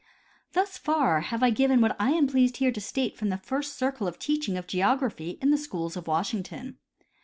Thus 0.53 0.79
far 0.79 1.19
have 1.21 1.43
I 1.43 1.51
given 1.51 1.79
what 1.79 1.95
I 1.99 2.09
am 2.09 2.25
pleased 2.25 2.57
here 2.57 2.71
to 2.71 2.81
state 2.81 3.21
as 3.21 3.29
the 3.29 3.37
first 3.37 3.77
circle 3.77 4.07
in 4.07 4.11
the 4.13 4.17
teaching 4.17 4.57
of 4.57 4.65
geography 4.65 5.37
in 5.43 5.51
the 5.51 5.59
schools 5.59 5.95
of 5.95 6.07
Washington. 6.07 6.79